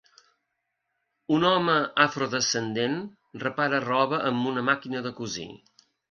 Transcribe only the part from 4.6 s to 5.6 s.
màquina de cosir